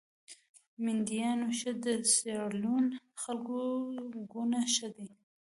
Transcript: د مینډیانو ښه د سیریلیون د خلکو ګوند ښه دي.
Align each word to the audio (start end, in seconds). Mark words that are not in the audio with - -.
د 0.03 0.03
مینډیانو 0.83 1.47
ښه 1.59 1.71
د 1.85 1.85
سیریلیون 2.13 2.83
د 2.91 2.95
خلکو 3.23 3.53
ګوند 4.31 4.53
ښه 4.75 4.87
دي. 4.95 5.07